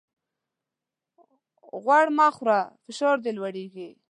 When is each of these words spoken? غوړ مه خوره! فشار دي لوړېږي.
غوړ 1.83 2.05
مه 2.17 2.27
خوره! 2.35 2.59
فشار 2.83 3.15
دي 3.23 3.31
لوړېږي. 3.37 3.87